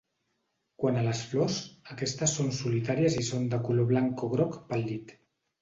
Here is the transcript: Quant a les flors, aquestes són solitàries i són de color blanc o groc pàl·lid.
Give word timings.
Quant 0.83 0.95
a 1.01 1.03
les 1.07 1.19
flors, 1.33 1.57
aquestes 1.95 2.35
són 2.39 2.49
solitàries 2.63 3.21
i 3.25 3.29
són 3.31 3.47
de 3.53 3.63
color 3.69 3.89
blanc 3.95 4.25
o 4.31 4.35
groc 4.37 4.61
pàl·lid. 4.73 5.19